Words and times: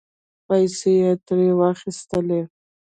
پیسې 0.47 0.91
یې 1.01 1.11
ترې 1.25 1.49
واخستلې 1.59 2.41